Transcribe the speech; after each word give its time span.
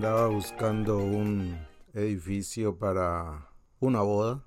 andaba 0.00 0.28
buscando 0.28 0.96
un 0.96 1.58
edificio 1.92 2.78
para 2.78 3.50
una 3.80 4.00
boda 4.00 4.42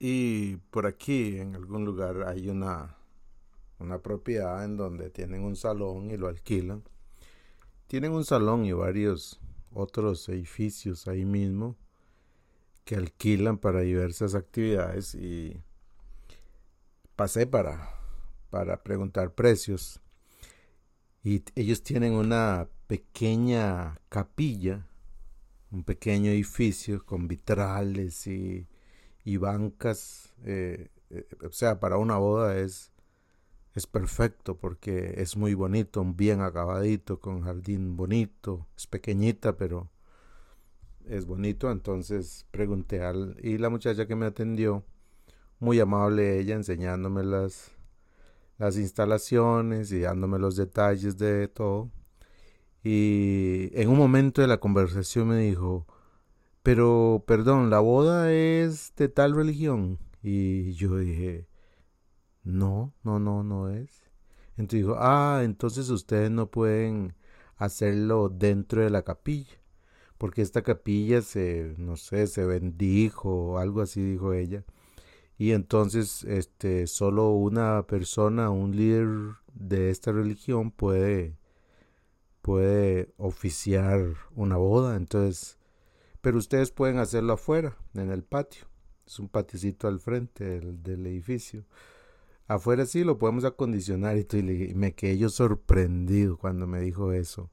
y 0.00 0.56
por 0.70 0.86
aquí 0.86 1.36
en 1.36 1.54
algún 1.54 1.84
lugar 1.84 2.26
hay 2.26 2.48
una, 2.48 2.96
una 3.78 3.98
propiedad 3.98 4.64
en 4.64 4.78
donde 4.78 5.10
tienen 5.10 5.44
un 5.44 5.54
salón 5.54 6.10
y 6.10 6.16
lo 6.16 6.28
alquilan. 6.28 6.82
Tienen 7.88 8.12
un 8.12 8.24
salón 8.24 8.64
y 8.64 8.72
varios 8.72 9.38
otros 9.70 10.30
edificios 10.30 11.06
ahí 11.08 11.26
mismo 11.26 11.76
que 12.86 12.96
alquilan 12.96 13.58
para 13.58 13.80
diversas 13.80 14.34
actividades 14.34 15.14
y 15.14 15.60
pasé 17.16 17.46
para, 17.46 17.90
para 18.48 18.82
preguntar 18.82 19.34
precios. 19.34 20.00
Y 21.22 21.44
ellos 21.54 21.82
tienen 21.82 22.14
una 22.14 22.66
pequeña 22.86 24.00
capilla, 24.08 24.86
un 25.70 25.84
pequeño 25.84 26.30
edificio 26.30 27.04
con 27.04 27.28
vitrales 27.28 28.26
y, 28.26 28.66
bancas. 29.38 30.34
Eh, 30.44 30.88
eh, 31.10 31.26
o 31.44 31.52
sea, 31.52 31.80
para 31.80 31.98
una 31.98 32.16
boda 32.16 32.58
es, 32.58 32.92
es 33.74 33.86
perfecto 33.86 34.56
porque 34.56 35.14
es 35.18 35.36
muy 35.36 35.54
bonito, 35.54 36.04
bien 36.04 36.40
acabadito, 36.40 37.20
con 37.20 37.42
jardín 37.42 37.96
bonito. 37.96 38.66
Es 38.76 38.86
pequeñita, 38.86 39.56
pero 39.56 39.90
es 41.04 41.26
bonito. 41.26 41.70
Entonces 41.70 42.46
pregunté 42.50 43.02
al... 43.02 43.36
Y 43.42 43.58
la 43.58 43.68
muchacha 43.68 44.06
que 44.06 44.16
me 44.16 44.26
atendió, 44.26 44.84
muy 45.58 45.80
amable 45.80 46.38
ella, 46.38 46.54
enseñándome 46.54 47.24
las, 47.24 47.72
las 48.58 48.76
instalaciones 48.76 49.92
y 49.92 50.00
dándome 50.00 50.38
los 50.38 50.56
detalles 50.56 51.18
de 51.18 51.48
todo. 51.48 51.90
Y 52.88 53.72
en 53.72 53.88
un 53.88 53.98
momento 53.98 54.42
de 54.42 54.46
la 54.46 54.58
conversación 54.58 55.26
me 55.26 55.38
dijo, 55.38 55.88
pero 56.62 57.24
perdón, 57.26 57.68
¿la 57.68 57.80
boda 57.80 58.32
es 58.32 58.94
de 58.94 59.08
tal 59.08 59.34
religión? 59.34 59.98
Y 60.22 60.70
yo 60.74 60.96
dije, 60.96 61.48
no, 62.44 62.94
no, 63.02 63.18
no, 63.18 63.42
no 63.42 63.70
es. 63.70 64.04
Entonces 64.50 64.82
dijo, 64.82 64.94
ah, 65.00 65.40
entonces 65.42 65.90
ustedes 65.90 66.30
no 66.30 66.48
pueden 66.48 67.16
hacerlo 67.56 68.28
dentro 68.28 68.84
de 68.84 68.90
la 68.90 69.02
capilla, 69.02 69.60
porque 70.16 70.42
esta 70.42 70.62
capilla 70.62 71.22
se, 71.22 71.74
no 71.78 71.96
sé, 71.96 72.28
se 72.28 72.44
bendijo 72.46 73.58
algo 73.58 73.80
así, 73.80 74.00
dijo 74.00 74.32
ella. 74.32 74.62
Y 75.38 75.50
entonces, 75.52 76.22
este, 76.22 76.86
solo 76.86 77.30
una 77.30 77.84
persona, 77.88 78.50
un 78.50 78.76
líder 78.76 79.08
de 79.54 79.90
esta 79.90 80.12
religión 80.12 80.70
puede 80.70 81.36
puede 82.46 83.12
oficiar 83.16 84.14
una 84.36 84.56
boda, 84.56 84.94
entonces, 84.94 85.58
pero 86.20 86.38
ustedes 86.38 86.70
pueden 86.70 86.98
hacerlo 86.98 87.32
afuera, 87.32 87.76
en 87.94 88.12
el 88.12 88.22
patio. 88.22 88.66
Es 89.04 89.18
un 89.18 89.28
patiocito 89.28 89.88
al 89.88 89.98
frente 89.98 90.60
del, 90.60 91.06
edificio. 91.06 91.64
Afuera 92.46 92.86
sí 92.86 93.02
lo 93.02 93.18
podemos 93.18 93.44
acondicionar 93.44 94.16
y, 94.16 94.74
me 94.76 94.94
quedé 94.94 95.18
yo 95.18 95.28
sorprendido 95.28 96.36
cuando 96.38 96.68
me 96.68 96.78
dijo 96.78 97.12
eso. 97.12 97.50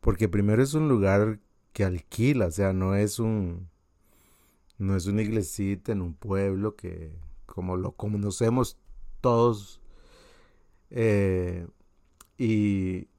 Porque 0.00 0.28
primero 0.28 0.60
es 0.60 0.74
un 0.74 0.88
lugar 0.88 1.38
que 1.72 1.84
alquila, 1.84 2.46
o 2.46 2.50
sea, 2.50 2.72
no 2.72 2.96
es 2.96 3.20
un 3.20 3.68
no 4.78 4.96
es 4.96 5.06
una 5.06 5.22
iglesita 5.22 5.92
en 5.92 6.02
un 6.02 6.14
pueblo 6.14 6.74
que 6.74 7.12
como 7.46 7.76
lo 7.76 7.92
conocemos 7.92 8.76
todos 9.20 9.80
eh, 10.90 11.68
y, 12.38 13.09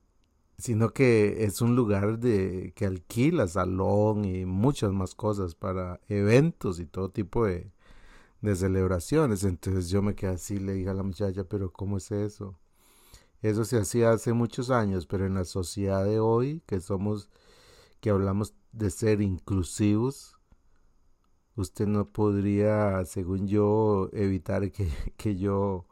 sino 0.61 0.93
que 0.93 1.43
es 1.43 1.61
un 1.61 1.75
lugar 1.75 2.19
de 2.19 2.71
que 2.75 2.85
alquila 2.85 3.47
salón 3.47 4.25
y 4.25 4.45
muchas 4.45 4.91
más 4.91 5.15
cosas 5.15 5.55
para 5.55 5.99
eventos 6.07 6.79
y 6.79 6.85
todo 6.85 7.09
tipo 7.09 7.45
de, 7.45 7.71
celebraciones. 8.55 9.43
Entonces 9.43 9.89
yo 9.89 10.01
me 10.03 10.15
quedé 10.15 10.31
así, 10.31 10.57
le 10.59 10.73
dije 10.73 10.89
a 10.89 10.93
la 10.93 11.03
muchacha, 11.03 11.43
pero 11.45 11.71
¿cómo 11.73 11.97
es 11.97 12.11
eso? 12.11 12.59
Eso 13.41 13.65
se 13.65 13.79
hacía 13.79 14.11
hace 14.11 14.33
muchos 14.33 14.69
años, 14.69 15.07
pero 15.07 15.25
en 15.25 15.33
la 15.35 15.45
sociedad 15.45 16.05
de 16.05 16.19
hoy, 16.19 16.61
que 16.67 16.79
somos, 16.79 17.29
que 17.99 18.11
hablamos 18.11 18.53
de 18.71 18.91
ser 18.91 19.21
inclusivos, 19.21 20.37
usted 21.55 21.87
no 21.87 22.09
podría, 22.09 23.03
según 23.05 23.47
yo, 23.47 24.09
evitar 24.13 24.71
que, 24.71 24.89
que 25.17 25.37
yo 25.37 25.87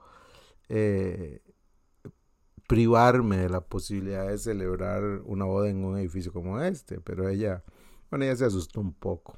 eh, 0.70 1.42
privarme 2.70 3.38
de 3.38 3.50
la 3.50 3.62
posibilidad 3.62 4.28
de 4.28 4.38
celebrar 4.38 5.04
una 5.26 5.44
boda 5.44 5.70
en 5.72 5.84
un 5.84 5.98
edificio 5.98 6.32
como 6.32 6.62
este, 6.62 7.02
pero 7.02 7.28
ella, 7.28 7.64
bueno, 8.12 8.26
ella 8.26 8.36
se 8.36 8.46
asustó 8.46 8.80
un 8.80 8.94
poco. 8.94 9.36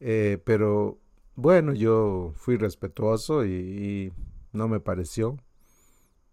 Eh, 0.00 0.36
pero 0.44 0.98
bueno, 1.34 1.72
yo 1.72 2.34
fui 2.36 2.58
respetuoso 2.58 3.46
y, 3.46 4.12
no 4.52 4.68
me 4.68 4.80
pareció. 4.80 5.38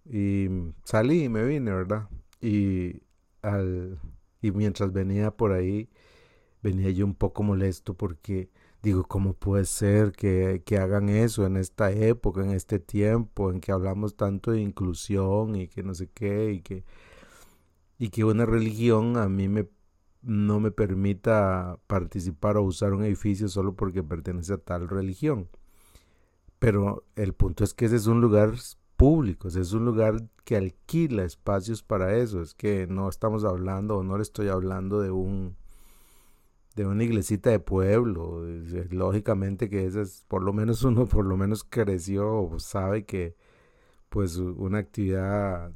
Y 0.04 0.50
salí 0.84 1.24
y 1.24 1.30
me 1.30 1.46
vine, 1.46 1.72
¿verdad? 1.72 2.10
Y, 2.42 3.02
al, 3.42 3.98
y 4.42 4.52
mientras 4.52 4.92
venía 4.92 5.32
por 5.32 5.54
ahí, 5.54 5.90
venía 6.62 6.90
yo 6.90 7.06
un 7.06 7.16
poco 7.16 7.44
molesto 7.44 7.94
porque 7.94 8.50
Digo, 8.84 9.06
¿cómo 9.06 9.34
puede 9.34 9.64
ser 9.66 10.12
que, 10.12 10.62
hagan 10.78 11.08
eso 11.08 11.46
en 11.46 11.56
esta 11.56 11.92
época, 11.92 12.42
en 12.44 12.52
este 12.52 12.80
tiempo, 12.80 13.50
en 13.50 13.62
que 13.62 13.72
hablamos 13.72 14.18
tanto 14.18 14.52
de 14.52 14.60
inclusión 14.62 15.56
y 15.56 15.70
que 15.70 15.84
no 15.84 15.94
sé 15.94 16.10
qué, 16.14 16.52
y 16.52 16.62
que, 16.62 16.84
y 17.98 18.10
que 18.10 18.26
una 18.26 18.46
religión 18.46 19.18
a 19.18 19.30
mí 19.30 19.48
me, 19.48 19.70
no 20.22 20.60
me 20.60 20.72
permita 20.72 21.80
participar 21.88 22.58
o 22.58 22.64
usar 22.64 22.94
un 22.94 23.06
edificio 23.06 23.48
solo 23.48 23.74
porque 23.76 24.04
pertenece 24.04 24.54
a 24.54 24.58
tal 24.58 24.90
religión? 24.90 25.50
Pero 26.60 27.06
el 27.16 27.34
punto 27.34 27.64
es 27.64 27.74
que 27.74 27.86
ese 27.86 27.98
es 27.98 28.08
un 28.08 28.22
lugar 28.22 28.54
público, 28.98 29.48
ese 29.48 29.62
es 29.62 29.74
un 29.74 29.86
lugar 29.86 30.18
que 30.46 30.58
alquila 30.58 31.24
espacios 31.24 31.84
para 31.84 32.16
eso, 32.18 32.42
es 32.42 32.54
que 32.54 32.88
no 32.88 33.10
estamos 33.10 33.46
hablando 33.46 33.98
o 34.00 34.04
no 34.04 34.18
le 34.18 34.24
estoy 34.24 34.50
hablando 34.50 35.02
de 35.02 35.12
un 35.12 35.56
de 36.76 36.86
una 36.86 37.04
iglesita 37.04 37.50
de 37.50 37.60
pueblo. 37.60 38.44
Lógicamente 38.90 39.70
que 39.70 39.86
es 39.86 40.26
por 40.28 40.44
lo 40.44 40.54
menos 40.54 40.84
uno 40.84 41.06
por 41.06 41.26
lo 41.26 41.38
menos 41.38 41.64
creció 41.64 42.42
o 42.44 42.60
sabe 42.60 43.06
que 43.06 43.36
pues 44.10 44.38
una 44.38 44.80
actividad 44.80 45.72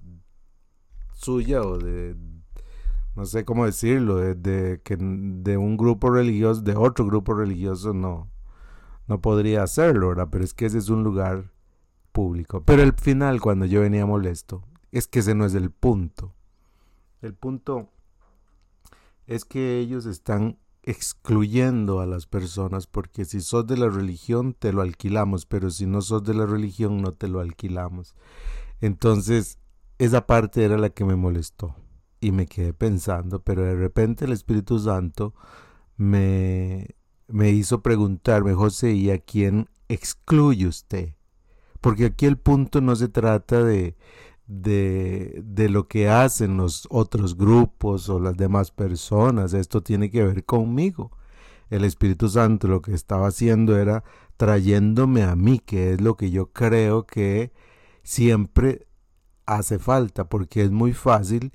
suya 1.14 1.62
o 1.62 1.78
de 1.78 2.16
no 3.16 3.26
sé 3.26 3.46
cómo 3.46 3.66
decirlo, 3.66 4.18
de, 4.18 4.80
que 4.84 4.96
de 4.96 5.58
un 5.58 5.76
grupo 5.76 6.12
religioso, 6.12 6.62
de 6.62 6.76
otro 6.76 7.06
grupo 7.06 7.34
religioso 7.34 7.94
no 7.94 8.30
no 9.08 9.22
podría 9.22 9.64
hacerlo, 9.64 10.10
¿verdad? 10.10 10.28
Pero 10.30 10.44
es 10.44 10.54
que 10.54 10.66
ese 10.66 10.78
es 10.78 10.90
un 10.90 11.04
lugar 11.04 11.52
público. 12.12 12.62
Pero 12.64 12.84
el 12.84 12.94
final 12.94 13.40
cuando 13.42 13.66
yo 13.66 13.82
venía 13.82 14.06
molesto, 14.06 14.64
es 14.92 15.08
que 15.08 15.20
ese 15.20 15.34
no 15.34 15.46
es 15.46 15.54
el 15.54 15.72
punto. 15.72 16.34
El 17.22 17.34
punto 17.34 17.90
es 19.26 19.46
que 19.46 19.80
ellos 19.80 20.06
están 20.06 20.60
excluyendo 20.88 22.00
a 22.00 22.06
las 22.06 22.28
personas, 22.28 22.88
porque 22.88 23.26
si 23.26 23.42
sos 23.42 23.68
de 23.68 23.76
la 23.76 23.90
religión 23.90 24.54
te 24.54 24.72
lo 24.72 24.82
alquilamos, 24.82 25.46
pero 25.46 25.70
si 25.70 25.86
no 25.86 26.02
sos 26.02 26.24
de 26.24 26.34
la 26.34 26.46
religión 26.46 27.02
no 27.02 27.12
te 27.12 27.28
lo 27.28 27.42
alquilamos. 27.42 28.16
Entonces, 28.80 29.60
esa 29.98 30.26
parte 30.26 30.64
era 30.64 30.78
la 30.78 30.90
que 30.90 31.04
me 31.04 31.18
molestó 31.18 31.76
y 32.22 32.32
me 32.32 32.46
quedé 32.46 32.74
pensando, 32.74 33.44
pero 33.44 33.64
de 33.64 33.76
repente 33.76 34.24
el 34.24 34.32
Espíritu 34.32 34.80
Santo 34.80 35.34
me, 35.98 36.96
me 37.28 37.50
hizo 37.50 37.82
preguntarme, 37.82 38.54
José, 38.54 38.94
¿y 38.94 39.12
a 39.12 39.18
quién 39.18 39.68
excluye 39.90 40.68
usted? 40.68 41.16
Porque 41.82 42.06
aquí 42.06 42.26
el 42.28 42.38
punto 42.38 42.80
no 42.80 42.96
se 42.96 43.10
trata 43.10 43.62
de, 43.62 43.98
de, 44.48 45.42
de, 45.46 45.70
lo 45.70 45.88
que 45.88 46.10
hacen 46.10 46.58
los 46.58 46.88
otros 46.90 47.38
grupos 47.38 48.10
o 48.10 48.20
las 48.20 48.38
demás 48.38 48.72
personas. 48.72 49.54
Esto 49.54 49.82
tiene 49.82 50.10
que 50.10 50.24
ver 50.24 50.46
conmigo. 50.46 51.12
El 51.70 51.84
Espíritu 51.84 52.30
Santo 52.30 52.68
lo 52.68 52.82
que 52.82 52.94
estaba 52.94 53.28
haciendo 53.28 53.78
era 53.78 54.04
trayéndome 54.38 55.24
a 55.24 55.36
mí, 55.36 55.60
que 55.60 55.94
es 55.94 56.02
lo 56.02 56.16
que 56.16 56.32
yo 56.32 56.52
creo 56.54 57.06
que 57.06 57.52
siempre 58.04 58.88
hace 59.46 59.80
falta, 59.80 60.30
porque 60.30 60.64
es 60.64 60.72
muy 60.72 60.94
fácil 60.94 61.52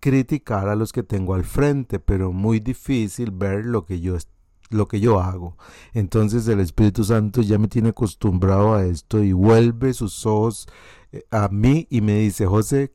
criticar 0.00 0.68
a 0.68 0.76
los 0.76 0.92
que 0.92 1.02
tengo 1.02 1.34
al 1.34 1.44
frente, 1.44 1.98
pero 2.00 2.32
muy 2.32 2.60
difícil 2.60 3.30
ver 3.30 3.64
lo 3.64 3.84
que 3.84 4.00
yo 4.00 4.16
lo 4.70 4.88
que 4.88 5.00
yo 5.00 5.20
hago. 5.20 5.56
Entonces 5.92 6.48
el 6.48 6.60
Espíritu 6.60 7.04
Santo 7.04 7.42
ya 7.42 7.58
me 7.58 7.68
tiene 7.68 7.90
acostumbrado 7.90 8.74
a 8.74 8.84
esto 8.84 9.22
y 9.22 9.32
vuelve 9.32 9.92
sus 9.92 10.24
ojos 10.26 10.66
a 11.30 11.48
mí 11.48 11.86
y 11.90 12.00
me 12.00 12.18
dice, 12.18 12.46
José, 12.46 12.92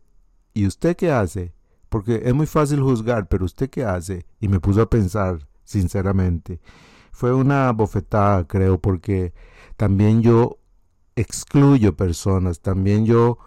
¿y 0.54 0.66
usted 0.68 0.96
qué 0.96 1.12
hace? 1.12 1.54
Porque 1.90 2.22
es 2.26 2.34
muy 2.34 2.46
fácil 2.46 2.82
juzgar, 2.82 3.28
pero 3.28 3.46
¿usted 3.46 3.70
qué 3.70 3.84
hace? 3.84 4.26
Y 4.40 4.48
me 4.48 4.60
puso 4.60 4.82
a 4.82 4.90
pensar, 4.90 5.48
sinceramente. 5.64 6.60
Fue 7.12 7.34
una 7.34 7.72
bofetada, 7.72 8.46
creo, 8.48 8.80
porque 8.80 9.34
también 9.78 10.22
yo 10.22 10.60
excluyo 11.16 11.96
personas, 11.96 12.62
también 12.62 13.06
yo 13.06 13.40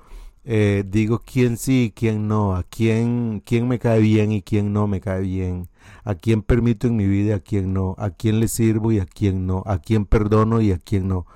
eh, 0.45 0.85
digo 0.87 1.23
quién 1.25 1.57
sí 1.57 1.85
y 1.85 1.91
quién 1.93 2.27
no, 2.29 2.55
a 2.57 2.65
quién, 2.65 3.43
quién 3.45 3.69
me 3.69 3.79
cae 3.79 4.01
bien 4.01 4.33
y 4.33 4.43
quién 4.43 4.73
no 4.73 4.87
me 4.87 5.01
cae 5.01 5.23
bien, 5.23 5.69
a 6.05 6.14
quién 6.14 6.43
permito 6.43 6.87
en 6.87 6.96
mi 6.96 7.06
vida 7.06 7.37
a 7.37 7.40
quién 7.40 7.73
no, 7.73 7.94
a 7.99 8.11
quién 8.11 8.40
le 8.40 8.49
sirvo 8.49 8.93
y 8.93 8.99
a 8.99 9.06
quién 9.06 9.46
no, 9.46 9.62
a 9.67 9.79
quién 9.79 10.06
perdono 10.06 10.61
y 10.61 10.73
a 10.73 10.79
quién 10.79 11.08
no. 11.08 11.26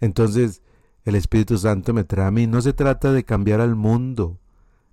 Entonces, 0.00 0.62
el 1.04 1.14
Espíritu 1.14 1.58
Santo 1.58 1.92
me 1.92 2.04
trae 2.04 2.26
a 2.26 2.30
mí. 2.30 2.46
No 2.46 2.60
se 2.62 2.72
trata 2.72 3.12
de 3.12 3.24
cambiar 3.24 3.60
al 3.60 3.76
mundo, 3.76 4.38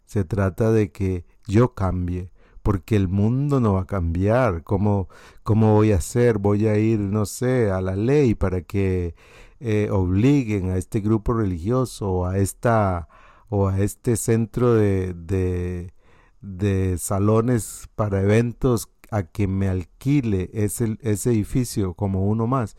se 0.06 0.24
trata 0.24 0.72
de 0.72 0.92
que 0.92 1.26
yo 1.48 1.74
cambie, 1.74 2.32
porque 2.64 2.96
el 2.96 3.08
mundo 3.08 3.60
no 3.60 3.74
va 3.74 3.82
a 3.82 3.88
cambiar. 3.88 4.64
¿Cómo, 4.64 5.10
cómo 5.44 5.76
voy 5.76 5.92
a 5.92 5.98
hacer? 5.98 6.38
Voy 6.38 6.68
a 6.68 6.78
ir, 6.78 7.00
no 7.00 7.26
sé, 7.26 7.72
a 7.72 7.82
la 7.82 7.96
ley 7.96 8.36
para 8.36 8.62
que 8.62 9.16
eh, 9.60 9.90
obliguen 9.92 10.70
a 10.70 10.78
este 10.78 11.00
grupo 11.00 11.34
religioso 11.34 12.10
o 12.12 12.26
a 12.26 12.38
esta 12.38 13.08
o 13.50 13.68
a 13.68 13.80
este 13.80 14.18
centro 14.18 14.74
de, 14.74 15.94
de 16.42 16.98
salones 16.98 17.90
para 17.96 18.22
eventos 18.22 18.90
a 19.12 19.24
que 19.24 19.48
me 19.48 19.70
alquile 19.70 20.50
ese, 20.54 20.98
ese 21.02 21.32
edificio 21.32 21.94
como 21.94 22.28
uno 22.28 22.48
más. 22.48 22.76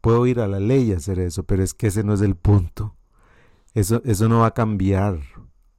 Puedo 0.00 0.26
ir 0.26 0.40
a 0.40 0.48
la 0.48 0.60
ley 0.60 0.90
y 0.90 0.92
hacer 0.92 1.18
eso, 1.18 1.44
pero 1.44 1.62
es 1.62 1.74
que 1.74 1.88
ese 1.88 2.02
no 2.02 2.14
es 2.14 2.20
el 2.20 2.34
punto. 2.34 2.96
Eso, 3.74 4.02
eso 4.04 4.28
no 4.28 4.40
va 4.40 4.48
a 4.48 4.54
cambiar. 4.54 5.20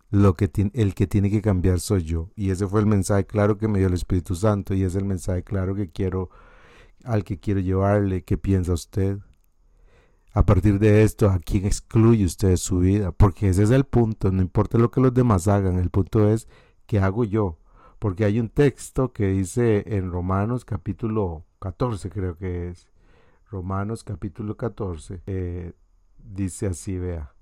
Lo 0.09 0.35
que 0.35 0.51
el 0.73 0.93
que 0.93 1.07
tiene 1.07 1.31
que 1.31 1.41
cambiar 1.41 1.79
soy 1.79 2.03
yo. 2.03 2.29
Y 2.35 2.51
ese 2.51 2.67
fue 2.67 2.79
el 2.79 2.85
mensaje 2.85 3.25
claro 3.25 3.57
que 3.57 3.67
me 3.67 3.79
dio 3.79 3.87
el 3.87 3.95
Espíritu 3.95 4.35
Santo. 4.35 4.75
Y 4.75 4.83
es 4.83 4.95
el 4.95 5.05
mensaje 5.05 5.43
claro 5.43 5.73
que 5.73 5.89
quiero, 5.89 6.29
al 7.03 7.23
que 7.23 7.39
quiero 7.39 7.59
llevarle. 7.59 8.23
¿Qué 8.23 8.37
piensa 8.37 8.73
usted? 8.73 9.17
A 10.35 10.45
partir 10.47 10.79
de 10.79 11.03
esto, 11.03 11.29
¿a 11.29 11.37
quién 11.37 11.65
excluye 11.65 12.25
usted 12.25 12.49
de 12.49 12.57
su 12.57 12.79
vida? 12.79 13.11
Porque 13.11 13.49
ese 13.49 13.63
es 13.63 13.69
el 13.69 13.83
punto. 13.83 14.31
No 14.31 14.41
importa 14.41 14.79
lo 14.79 14.89
que 14.89 14.99
los 14.99 15.13
demás 15.13 15.47
hagan. 15.47 15.77
El 15.77 15.91
punto 15.91 16.27
es, 16.27 16.47
¿qué 16.87 16.97
hago 16.99 17.23
yo? 17.23 17.59
Porque 17.99 18.25
hay 18.25 18.39
un 18.39 18.49
texto 18.49 19.13
que 19.13 19.27
dice 19.27 19.83
en 19.95 20.11
Romanos 20.11 20.65
capítulo 20.65 21.45
14, 21.59 22.09
creo 22.09 22.35
que 22.35 22.69
es 22.69 22.89
Romanos 23.51 24.03
capítulo 24.03 24.57
14, 24.57 25.21
eh, 25.27 25.73
dice 26.17 26.65
así, 26.65 26.97
vea. 26.97 27.33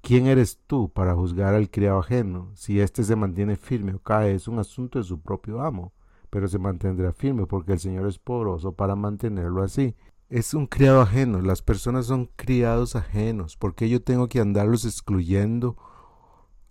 ¿Quién 0.00 0.26
eres 0.26 0.58
tú 0.66 0.90
para 0.92 1.14
juzgar 1.14 1.54
al 1.54 1.70
criado 1.70 2.00
ajeno? 2.00 2.50
Si 2.54 2.80
éste 2.80 3.04
se 3.04 3.14
mantiene 3.14 3.54
firme 3.54 3.94
o 3.94 4.00
cae, 4.00 4.34
es 4.34 4.48
un 4.48 4.58
asunto 4.58 4.98
de 4.98 5.04
su 5.04 5.20
propio 5.20 5.62
amo, 5.62 5.92
pero 6.28 6.48
se 6.48 6.58
mantendrá 6.58 7.12
firme 7.12 7.46
porque 7.46 7.72
el 7.74 7.78
Señor 7.78 8.08
es 8.08 8.18
poderoso 8.18 8.72
para 8.72 8.96
mantenerlo 8.96 9.62
así. 9.62 9.94
Es 10.32 10.54
un 10.54 10.66
criado 10.66 11.02
ajeno, 11.02 11.42
las 11.42 11.60
personas 11.60 12.06
son 12.06 12.24
criados 12.36 12.96
ajenos, 12.96 13.58
porque 13.58 13.90
yo 13.90 14.02
tengo 14.02 14.30
que 14.30 14.40
andarlos 14.40 14.86
excluyendo 14.86 15.76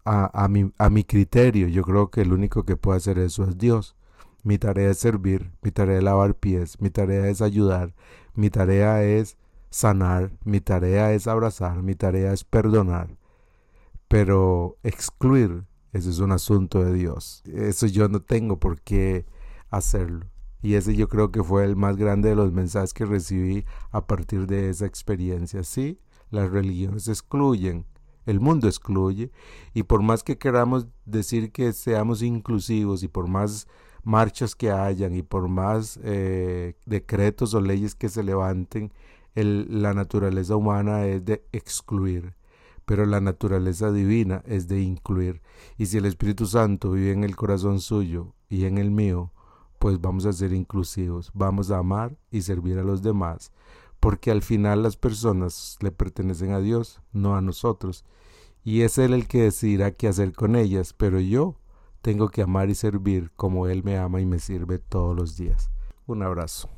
a, 0.04 0.48
mi, 0.50 0.74
a 0.80 0.90
mi 0.90 1.04
criterio. 1.04 1.68
Yo 1.68 1.84
creo 1.84 2.10
que 2.10 2.22
el 2.22 2.34
único 2.34 2.66
que 2.66 2.75
puede 2.75 2.98
hacer 2.98 3.19
eso 3.19 3.44
es 3.44 3.60
Dios. 3.60 3.96
Mi 4.42 4.58
tarea 4.58 4.90
es 4.90 4.98
servir, 4.98 5.52
mi 5.62 5.69
tarea 5.69 6.00
es 6.00 6.04
lavar 6.04 6.34
pies, 6.34 6.81
mi 6.81 6.90
tarea 6.90 7.28
es 7.28 7.44
ayudar, 7.44 7.94
mi 8.34 8.50
tarea 8.50 9.04
es 9.04 9.38
sanar, 9.69 10.31
mi 10.44 10.60
tarea 10.60 11.13
es 11.13 11.28
abrazar, 11.28 11.84
mi 11.84 11.94
tarea 11.94 12.34
es 12.34 12.44
perdonar. 12.44 13.16
Pero 14.08 14.80
excluir, 14.81 15.66
eso 15.94 16.10
es 16.10 16.18
un 16.18 16.31
asunto 16.31 16.84
de 16.84 16.94
Dios. 16.96 17.44
Eso 17.46 17.86
yo 17.86 18.10
no 18.10 18.24
tengo 18.24 18.60
por 18.60 18.81
qué 18.81 19.28
hacerlo. 19.69 20.31
Y 20.62 20.75
ese 20.75 20.96
yo 20.96 21.08
creo 21.08 21.31
que 21.31 21.44
fue 21.44 21.66
el 21.66 21.75
más 21.75 21.98
grande 21.98 22.30
de 22.30 22.36
los 22.36 22.52
mensajes 22.52 22.94
que 22.94 23.06
recibí 23.06 23.66
a 23.92 24.06
partir 24.06 24.48
de 24.48 24.69
esa 24.69 24.86
experiencia. 24.86 25.63
Sí, 25.63 26.00
las 26.30 26.50
religiones 26.52 27.08
excluyen, 27.08 27.86
el 28.25 28.40
mundo 28.40 28.68
excluye, 28.68 29.31
y 29.74 29.84
por 29.84 30.02
más 30.02 30.24
que 30.24 30.38
queramos 30.38 30.88
decir 31.06 31.52
que 31.52 31.74
seamos 31.74 32.22
inclusivos 32.22 33.04
y 33.04 33.08
por 33.08 33.28
más 33.28 33.68
marchas 34.04 34.56
que 34.56 34.72
hayan 34.72 35.13
y 35.13 35.22
por 35.22 35.48
más 35.48 36.00
eh, 36.04 36.75
decretos 36.86 37.54
o 37.54 37.62
leyes 37.62 37.96
que 37.96 38.10
se 38.10 38.24
levanten, 38.24 38.92
la 39.34 39.94
naturaleza 39.94 40.56
humana 40.56 41.06
es 41.06 41.24
de 41.24 41.46
excluir, 41.52 42.36
pero 42.86 43.06
la 43.06 43.22
naturaleza 43.22 43.92
divina 43.92 44.44
es 44.46 44.68
de 44.68 44.81
incluir. 44.81 45.42
Y 45.78 45.86
si 45.86 45.98
el 45.98 46.06
Espíritu 46.06 46.46
Santo 46.46 46.92
vive 46.92 47.12
en 47.12 47.24
el 47.24 47.36
corazón 47.36 47.80
suyo 47.80 48.34
y 48.50 48.66
en 48.66 48.78
el 48.78 48.92
mío, 48.92 49.31
pues 49.81 50.00
vamos 50.00 50.28
a 50.28 50.31
ser 50.31 50.54
inclusivos, 50.54 51.31
vamos 51.33 51.72
a 51.72 51.80
amar 51.80 52.16
y 52.30 52.44
servir 52.44 52.78
a 52.78 52.83
los 52.83 53.01
demás, 53.01 53.51
porque 54.00 54.30
al 54.30 54.44
final 54.44 54.83
las 54.83 54.95
personas 54.95 55.80
le 55.81 55.92
pertenecen 55.92 56.51
a 56.51 56.60
Dios, 56.60 57.01
no 57.13 57.36
a 57.36 57.42
nosotros, 57.42 58.06
y 58.63 58.81
es 58.81 59.00
Él 59.00 59.12
el 59.16 59.28
que 59.28 59.42
decidirá 59.42 59.89
qué 59.89 60.07
hacer 60.07 60.33
con 60.33 60.56
ellas, 60.56 60.94
pero 60.94 61.19
yo 61.19 61.56
tengo 62.04 62.30
que 62.30 62.44
amar 62.44 62.69
y 62.69 62.75
servir 62.75 63.31
como 63.36 63.66
Él 63.66 63.83
me 63.83 63.98
ama 63.98 64.22
y 64.22 64.28
me 64.28 64.38
sirve 64.38 64.78
todos 64.78 65.16
los 65.16 65.36
días. 65.36 65.72
Un 66.06 66.22
abrazo. 66.22 66.69